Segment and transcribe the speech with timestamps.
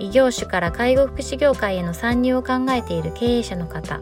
[0.00, 4.00] 異業種から介護福祉業界への参入を考えている経営者の方。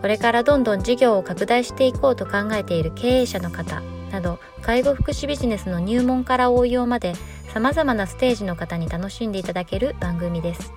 [0.00, 3.82] これからどんどん事業を拡大していこうと考えている経営者の方。
[4.10, 7.14] など介護福祉ビジネスの入門から応用まで
[7.52, 10.72] さまざまなステージの方に楽しんでいただける番組です。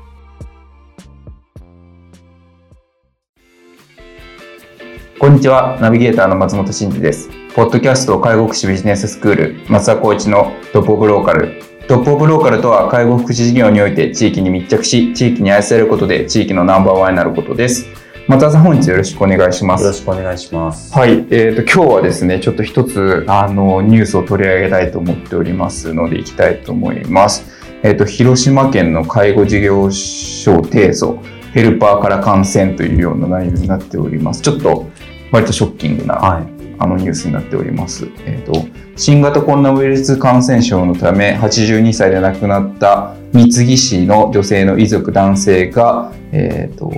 [5.20, 5.78] こんにちは。
[5.80, 7.30] ナビゲーターの松本真嗣です。
[7.56, 11.73] ポッドキャスト介護福祉ビジネススクール松田光一のトップオブローカル。
[11.94, 17.86] トップオブローカルとは介護福祉事業において地域に密着し地域に愛されることで地域のナンバーワンになることです。
[18.28, 19.84] 松田さん本日よろしくお願いします。
[19.84, 20.92] よろしくお願いします。
[20.92, 27.46] はい、えーと、今日はですねちょっと一つあのニュースを取り上げたいと思っておりますのでいきたいと思います。
[27.84, 31.20] えっ、ー、と広島県の介護事業所提訴
[31.52, 34.42] ヘルパーから感染というような内容になっております。
[34.42, 34.90] ちょっと
[35.32, 38.08] 割とショッキングな、はい、あのニュースになっております。
[38.26, 46.92] えっ、ー、と新型コロナウイルス感染症のため82歳で亡くなった三木市の女性の遺族男性が、えーと、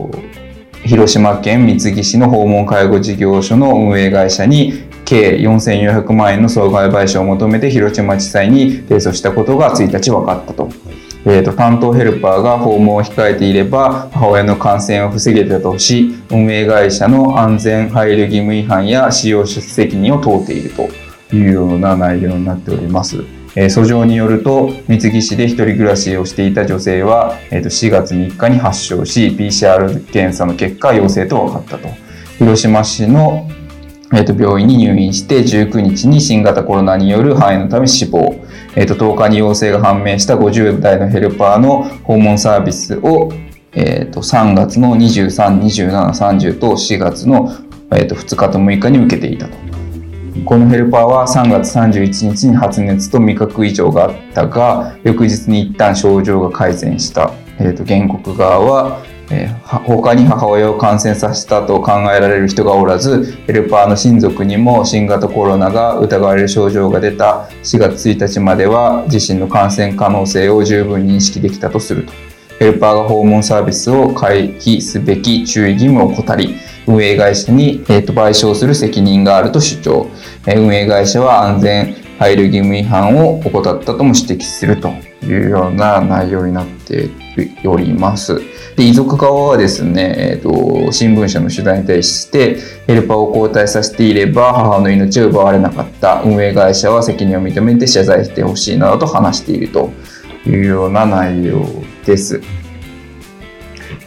[0.86, 10.70] 広島県三木市の訪問介護事業所の運営会社に計4400万円の損害賠償を求めて広島地裁に提訴したことが1日分かったと。
[11.28, 20.88] えーと、担当ヘルパーが訪問を控えていれば母親の感染を防げたとし運営会社の安全配慮義務違反や使用者責任を問うていると
[21.36, 23.24] いうような内容になっております。
[23.58, 31.88] えー、訴状によると三木市で一人暮らしをしていた女性は、えー、と4月3日に発症し PCR 検査の結果陽性と分かったと
[32.38, 33.50] 広島市の、
[34.14, 38.45] えー、と病院に入院して19日に新型コロナによる肺炎のため死亡、
[38.76, 43.32] えー、と10日に陽性が判明した50代のヘルパーの訪問サービスを、
[43.72, 47.56] えー、と3月の23、27、30と4月の、
[47.92, 49.66] えー、と2日と6日に受けていたと。
[50.44, 67.48] このヘルパーは3月31日に発熱と味覚異常があったが翌日に一旦症状が改善した、えーと、原告側は、え、他に母親を感染させたと考えられる人がおらずヘルパーの親族にも新型コロナが疑われる症状が出た。
[67.64, 72.14] 4月1日までは自身の感染可能性を十分認識できたとすると。
[72.60, 76.56] ヘルパーが訪問サービスを回避すべき注意義務を怠り
[76.88, 80.08] 運営会社に、賠償する責任があると主張、
[80.48, 84.90] 運営会社は安全配慮義務違反を怠ったとも指摘すると
[85.26, 87.10] いうような内容になって
[87.66, 88.42] おります。
[88.76, 99.92] で遺族側はですね、えーと、新聞社の取材に対してヘルパーを交代させていれば母の命を奪われなかった運営会社は責任を認めて謝罪してほしいなどと話していると
[100.46, 101.66] いうような内容
[102.06, 102.42] です。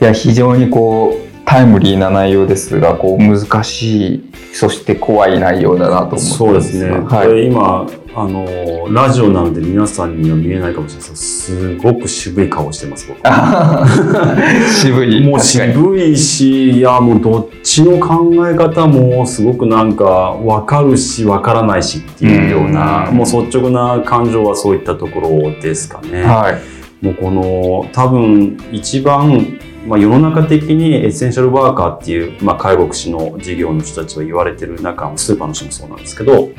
[0.01, 13.21] いや非常にこうタイムリーな内容ですがこう難しいそして怖い内容だなと思ってそうですね、はい、今あのラジオなので皆さんには見えないかもしれないですすごく渋い顔してます僕。
[14.75, 15.25] 渋い。
[15.25, 26.25] もう渋いしいやもうどっちの考え方もすごくなんか分かるし分からないしっていうようなもう率直な感情はそういったところですかね。
[26.25, 36.51] はい、もうこの多分一番まあ、世の中的にエッセンシャルワーカーっていう、まあ、介護福祉の事業の人たちは言われてる中スーパーの人もそうなんですけど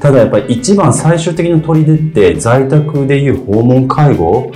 [0.00, 4.50] ただやっぱり一番最終的な砦って在宅でいう訪問介護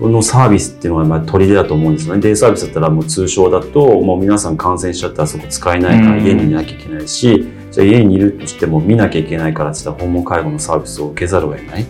[0.00, 2.20] のサービスっていうのがまあ砦だと思うんですよね。
[2.20, 11.86] デイサービスだったらもう通称だともう皆さん感染しちゃったらそこ使えないから家にいなきゃいけないし、じゃあ家にいるとしても見なきゃいけないからってったら訪問介護のサービスを受けざるを得ない。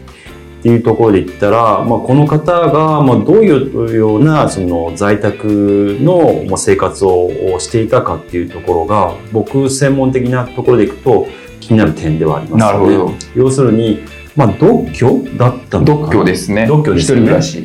[0.60, 11.26] っていうところで言ったら、まあ、この方が、まあ、どういうようなその在宅の生活をしていたかっていうところが僕専門的なところでいくと
[11.60, 13.14] 気になる点ではあります、ね、なるほど。
[13.34, 14.00] 要するに、
[14.36, 16.66] まあ、独居だったのか独居ですね。
[16.66, 17.20] 独居ですね。
[17.20, 17.58] 一人暮らし、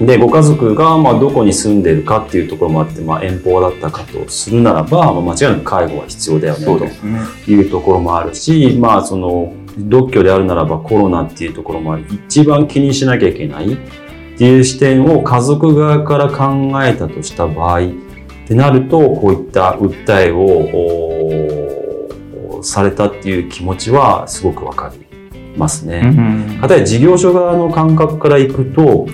[0.00, 6.64] うん、でご家族がまあどこに住んでるかっていうところもあって、まあ、遠方だったかとするならば、まあ、間違いなく介護は必要だよね。
[7.44, 13.78] というところもあるし、まあその独居であるならばコロナっていうところも一番気にしなきゃいけないっ
[14.36, 17.90] ていう視点を家族側から考えたとした場合っ
[18.46, 22.12] てなるとこういった訴えを
[22.62, 25.06] されたっていう気持ちはすごくわかり
[25.56, 26.02] ますね。
[26.66, 29.06] 例えば事業所側の感覚からいくと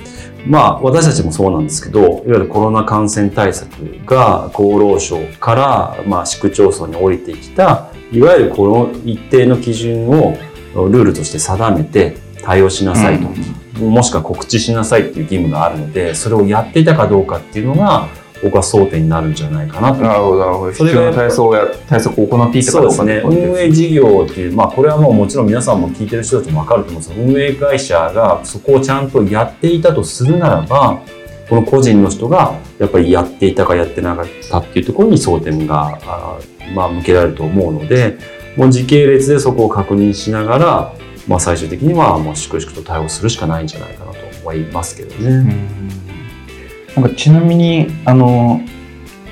[0.46, 3.69] まあ、私たちもそうなんですけど、いわゆるコロナ感染対策
[4.06, 10.37] が厚労省から、まあ、市区町村に降りてきた、いわゆるこの一定の基準を
[10.75, 18.08] ルールとして定めて対応しなさいと、もしくは告知しなさいっていう義務があるので、それをやっていたかどうかっていうのが、
[18.43, 20.72] 僕は争点になるんじゃないかなとなるほど、なるほど。
[20.72, 23.37] それが対策をや対策を行っていたかどうかそうですね。
[23.37, 31.00] 運営事業っていう、まあこれはもうもちろん皆さんも聞いてる人たちもわかると思うんですが、運営会社がそこをちゃんとやっていたとするならば、
[31.49, 35.99] この個人の人がやっぱりやっていたかやってなかったっていうところに争点が、
[36.75, 38.19] まあ向けられると思うので、
[38.56, 40.94] もう時系列でそこを確認しながら、
[41.26, 45.31] まあ最終的にはもう粛々と対応するしかないんじゃないかなと思いますけどね。
[45.31, 45.88] うん
[47.00, 48.61] なんかちなみにあの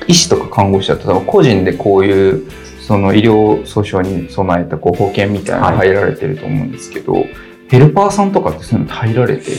[0.06, 2.48] 医師とか看護師だと個人でこういう
[2.80, 7.24] その医療訴訟に備えたこう保険みたいなの入られてると思うんですけど、
[7.68, 9.52] ヘルパーさんとかってそういうの入られて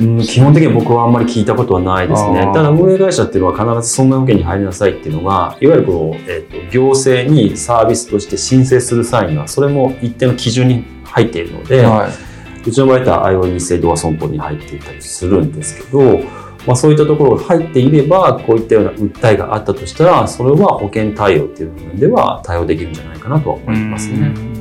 [0.00, 2.50] うん基本的には僕はあんまり聞いたことはないですね。
[2.52, 16.20] ただ運営会社っていうのは必ず損害保険に入りなさいっていうのが、いわゆるこう、えっと行政にサービスとして申請する際には、それも一定の基準に入っているので、はい、うちの場合は IOE 制度は損保に入っていたりするんですけど、
[16.66, 24.51] まあ、そういったところが入っていれば、こういったような訴えがあったとしたら、それは保険対応っていう部分では対応できるんじゃないかなとは思いますね。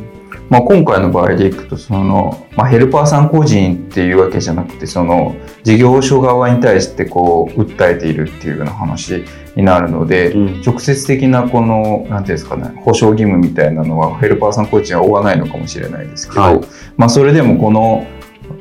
[0.52, 9.24] まあ、今回の場合でいくとその、まあ、ヘルパーさん個人っていうわけじゃなくてその事業所側に対してこう訴えているっていうような話
[9.56, 16.62] になるので、うん直接的なこのなんていうんですかね保証義務みたいなのはヘルパーさん個人は負わないのかもしれないですけど、はい
[16.98, 18.06] まあ、それでもこの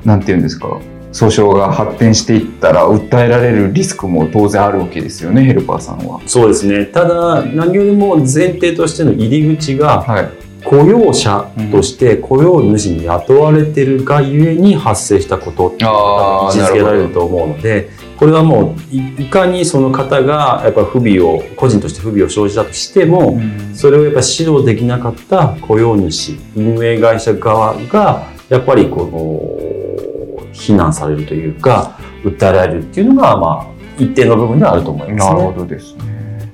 [0.05, 0.69] なんていうんですか
[1.13, 6.21] 訴訟が発展していったら訴えられるリスクも当然あるわけですよねヘルパーさんは。
[6.27, 6.87] そうですね。
[6.87, 23.41] ただ、何よりも前提としての入り口が、はい、雇用者として雇用主に雇われてるがゆえに発生したことっていうのがあー位置づけられると思うのでこれはもういいかにその方がやっぱ不備を個人として不備を生じたとしても、
[23.73, 29.06] それをやっぱ指導できなかった雇用主運営会社側がやっぱりこ
[30.37, 33.67] の非難されるというか訴えられるっていうのがまあ
[33.99, 35.56] 一定の部分ではあると思いますなるほね。
[35.56, 36.53] どですね。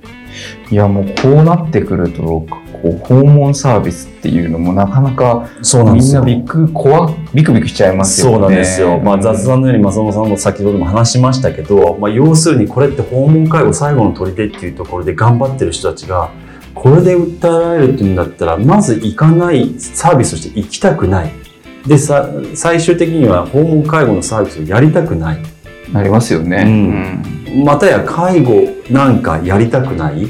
[0.70, 2.47] いやもうこうなってくると
[2.87, 8.33] こう訪問サービスっていうのもなかなかそうなんですよみんなびっく怖ビクビクしちゃいますよね。
[8.35, 8.99] そうなんですよ。
[9.00, 16.31] まあ、雑談のように松本さんも先ほども話しましたけど、まあ、要するにこれって訪問介護最後の砦っていうところで頑張ってる人たちが、
[16.75, 21.33] これで訴えられるっていうんだったら、まず行かないサービスとして行きたくない。
[21.87, 25.38] で、さ最終的には訪問介護のサービスをやりたくない。
[25.93, 26.65] なりますよね。
[26.67, 30.29] うんまたや介護なんかやりたくないっ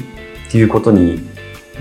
[0.49, 1.26] ていうことに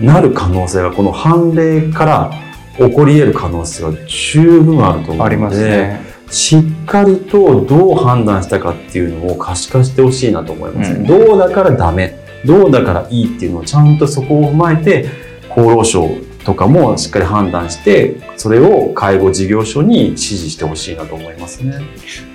[0.00, 2.30] なる可能性が、この判例から
[2.76, 6.00] 起こり得る可能性は十分あると思うので、ね。
[6.30, 15.08] しっかりとどう判断したかっていうのを可視化してほしいなと思います、ねうんどうだからダメ、どうだからいいっていうのをちゃんとそこを踏まえて、
[15.50, 16.10] 厚労省
[16.46, 21.74] とかもしっかり判断して、それを介護事業所に指示してほしいなと思いますね。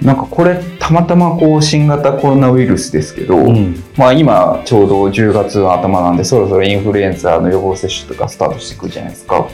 [0.02, 3.82] なんかこれたまたまこう新型コロナウイルスですけど、うん。
[3.96, 9.48] まあ今ちょうど10月の頭なんでそろそろインフルエンザの予防接種とかスタートしていくじゃないですか。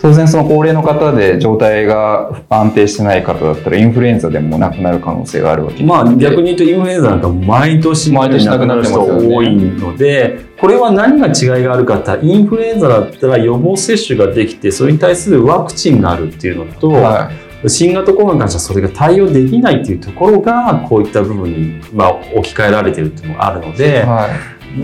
[0.00, 17.32] 当然その高齢の方で状態が安定してない方だったらインフルエンザでもなくなる可能性があるわけでまあ逆に言うとインフルエンザなんか毎年毎年亡くなる人多いので、これは何が違いがあるかってインフルエンザだったら予防接種ができて、それに対するワクチンがあるっていうのと、は
[17.66, 23.76] 新型コロナに関してはそれが対応できないっていうところが、こういった部分に、まあ、置き換えられてるっていうのがあるのい。
[23.76, 24.28] で、は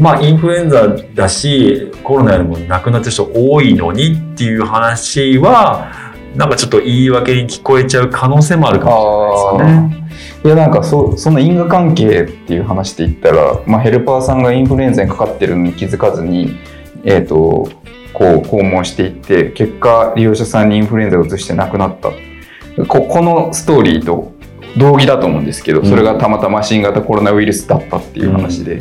[0.01, 5.93] まあ、インフルエンザだし、コロナよりも亡くなってる人多いのにっていう話は、
[6.35, 8.81] なんかちょっと言い訳に聞こえちゃう可能性もあるい。
[8.81, 9.98] かもしれないですよね。
[10.45, 16.57] いやなんかそその因果関係っていう話で言ったら、まあ、ヘルパーさんがインフルエンザにかかってるのに気づかずに、
[17.05, 17.69] えー、と
[18.13, 22.11] こう訪問していって結果利用者さんにインフルエンザを移して亡くなった。
[22.87, 24.33] ここのストーリーと
[24.77, 28.79] 同義だと思うんですけどそれがたまたま新型コロナウイルスだったっていう話で、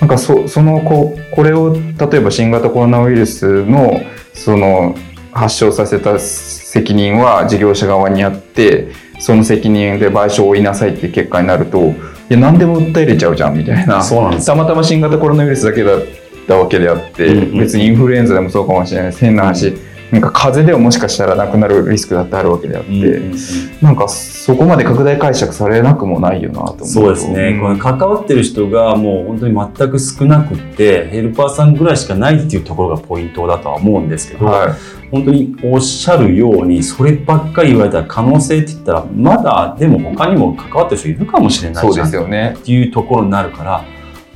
[0.00, 4.00] なんかそそのここれを例えば新型コロナウイルスの
[4.32, 4.94] その
[5.32, 11.94] 発症させた責任は事業者側にあってその責任で賠償を負いなさいっていう結果になると
[12.30, 14.02] いや何でも訴えれちゃうじゃんみたいな。
[14.02, 16.00] たまたま新型コロナウイルスだけだっ
[16.48, 17.58] たわけであって、うんうん。
[17.58, 19.12] 別にインフルエンザでもそうかもしれない。
[19.12, 19.76] 変な話、
[20.10, 23.38] なんか風邪ではもしかしたらなくなるリスクだってあるわけであって、うんうんうん。
[23.80, 34.76] なんかそこまで拡大解釈されなくもないよなと思うとそうですね、んこれ関わってる人がもう本当に全く少なくってヘルパーさんぐらいしかないっていうところがポイントだとは思うんですけど、は
[35.10, 42.56] 本当におっしゃるようにそればっかり言われたら可能性って言ったらまだでも他にも関わってる人いるかもしれい、そうでないじゃんすよね。
[42.58, 43.84] っていうところになるから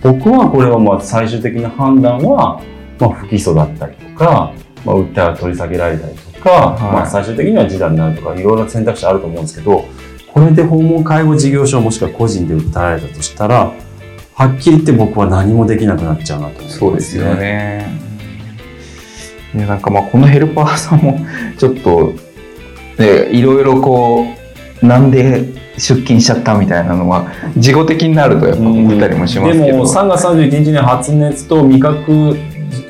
[0.02, 2.62] 僕はこれはまあ最終的な判断は、
[3.00, 4.52] まあ、不起訴だったりとか、
[4.84, 9.84] まあ、訴えが取り下げられたりとか、はいまあ、最終的には示談になるとかいろいろな選択肢あると思うんですけど
[10.32, 13.72] これで訪問介護事業所もしくは個人で訴えられたとしたら
[14.34, 17.24] はっきり言って僕は何もできなくなっちゃうなと思います、そうですよ。
[17.34, 17.88] ね。
[19.52, 21.18] いやなんかまあこのヘルパーさんも
[21.58, 22.12] ちょっと、
[22.98, 24.26] ね、いろいろこ
[24.80, 25.44] うなんで
[25.76, 32.36] 出勤しちゃったみたいなのは事後的になるとやっぱ思ったりもしますけど、でも3月31日に発熱と味覚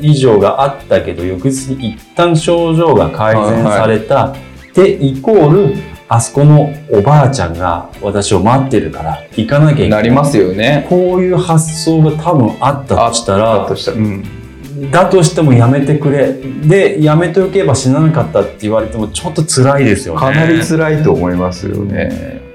[0.00, 4.34] 異常があったけど翌日に一旦症状が改善された、
[4.74, 5.74] でイコール
[6.08, 10.86] あそこのおばあちゃんが私を待ってるから行かなきゃいけなないりますよね。
[10.88, 22.48] こういう発想が多分あったとしたらとしたら、うん、だとしてもやめてくれでやめておけば死ななかったって言われてもちょっと辛いですよねかなり辛いと思いますよね。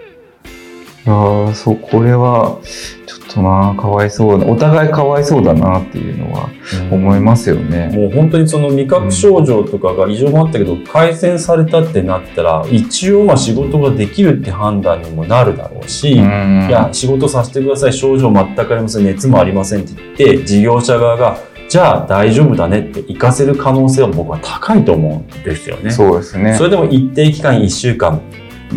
[1.05, 2.59] ああ、そう、これは、
[3.33, 6.49] とな、かわいそうな、お互いかわいそうだなっていうのは
[6.91, 7.89] 思いますよね。
[7.93, 21.37] もう本当にその味覚症状とかが異常もあったけど、改善されたってなったら一応まあ仕事ができるって判断にもなるだろうし、うんいや仕事させてください症状全くありません熱もありませんって言って事業者側が
[21.67, 25.91] じゃあ大丈夫だねって行かせる可能性は僕は高いと思うんですよね。
[25.91, 26.55] そうですね。
[26.55, 28.21] それでも一定期間1週間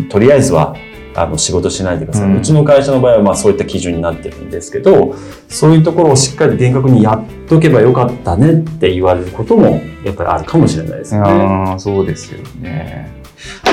[0.09, 0.75] とりあえずは
[1.17, 2.43] あの仕事しないでください、ううん。
[2.43, 5.15] ちの会社の場合はまあそういった基準になってるんですけど
[5.49, 11.29] そういうところをしっかり厳格にやっとけばよかったねって言われることもやっぱりあるかもしれないですよね。
[11.29, 13.11] ああ、そうですよね。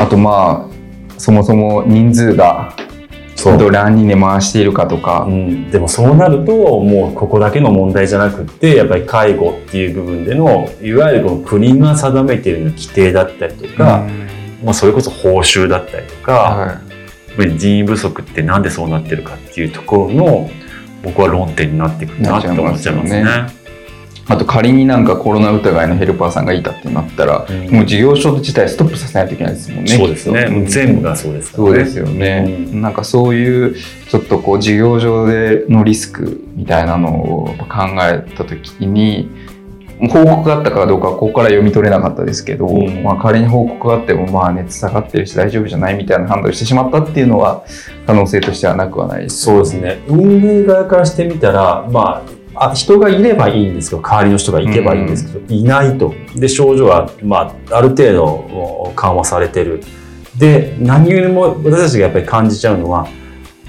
[0.01, 2.75] あとまあ、そもそも人数が
[3.37, 5.27] どれ何人で回しているかとか。
[5.29, 14.07] う、ん、でもそうなるともうここだけの問題じゃなくってやっぱり介護っていう部分でのいわゆるこの国が定めている規定だったりとか、
[14.65, 16.94] まあ、それこそ報酬だったりとか、はやっぱり
[17.37, 20.51] 人員不足ってなんでそうなってるかっていうところの
[21.03, 23.65] 僕は論点になってくるなって思っちゃいますね。
[24.27, 29.97] あと仮になんかコロナ疑いのヘルパーさんがいたってなったら、うんもう事業所自体ストップさせないといけないですもんね。
[29.97, 30.47] そうですね。
[30.47, 31.75] もう全部がそうですからね。
[31.75, 33.77] そうですよね、うんなんかそういう
[34.09, 39.29] ちょっとこう事業上でのリスクみたいなのを考えた時に
[40.09, 47.65] 報告があったかどうかはここから読み取れなかったですけど、うんまあ、仮に報告があってもまあ熱下がってるし大丈夫じゃないみたいな判断をしてしまったっていうのは
[48.07, 50.03] 可能性としてはなくはないですそうですね。
[50.09, 56.15] 運営側からしてみたら、まあ、あ人がいればいいんですけど、代わりの人が行けばいいんですけど、いないと。
[56.37, 59.83] で、症状は、まあ、ある程度緩和されてる。
[60.39, 63.09] で、何よりも私たちがやっぱり感じちゃうのは、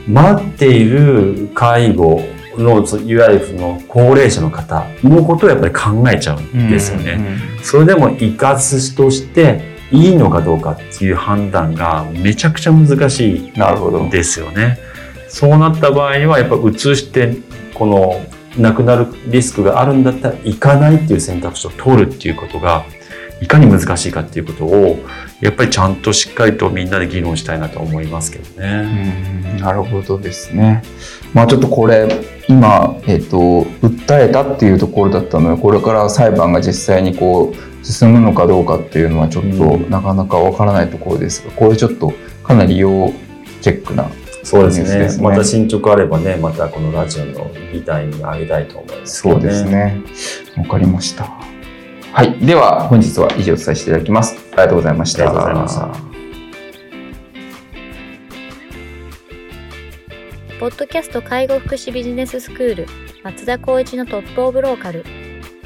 [0.07, 2.21] 待っている介護
[2.57, 7.13] の、いわゆるその高齢者の方のことをやっぱり考えちゃうんですよね。
[7.13, 14.77] うんそれでも生かすとしていいのかどうかっていう判断がめちゃくちゃ難しいなるほどですよね。
[15.27, 17.37] そうなった場合にはやっぱ移して
[17.73, 18.21] この
[18.57, 22.85] 亡くなるリスクがあるんだったら行かないっていう選択肢を取るっていうことが
[23.45, 24.97] いかに難しいかっていうことを
[25.39, 29.47] やっぱりちゃんとしっかりとみんなで議論したいなと思いますけどね。
[29.51, 30.81] うんなるほどですね。
[31.33, 32.09] まあちょっとこれ
[32.47, 43.13] 今、えっと訴えたっていうところだったのでこれから裁判が実際にこう進むのかどうかっていうのはちょっとうんなかなかわからないところですがこれちょっとかなり要
[43.61, 44.09] チェックな
[44.43, 50.01] そうですねねまた進捗あればねまたこのラジオの議題にあげたいと思いますけどそうですね。
[50.57, 51.54] わかりました。
[52.15, 52.39] はい。
[52.39, 54.37] では本日は以上とさせていただきます。
[54.53, 55.23] ありがとうございました。
[55.23, 55.87] ありがとうございました
[60.61, 62.87] ポッドキャスト介護福祉ビジネススクール
[63.21, 65.03] 松田光一のトップオブローカル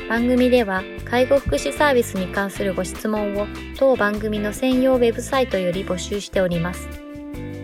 [0.10, 3.46] 番組では介護福祉サービスに関するご質問を
[3.78, 6.90] 当番組の専用ウェブサイトより募集しております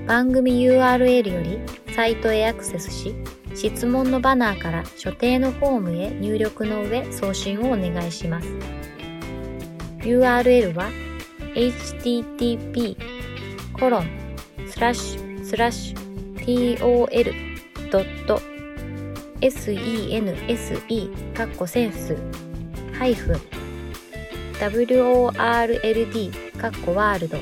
[0.06, 1.60] 番組 URL より
[1.96, 3.16] サイトへアクセスし
[3.56, 8.48] 質問のバナーから所定のフォームへ入力の上送信をお願いします
[10.00, 10.90] URL は
[11.56, 12.98] http
[13.74, 14.10] コロン
[14.68, 16.06] スラッシュスラッシュ
[19.42, 22.18] tol.sense かっこセンス
[22.94, 23.36] ハイフン
[24.60, 27.38] world かっこワールド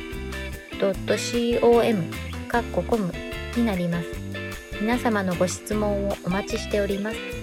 [1.61, 2.03] .com
[2.47, 3.11] かっこコム
[3.55, 4.22] になります。
[4.83, 7.42] 皆様のご質問をお待ちしております。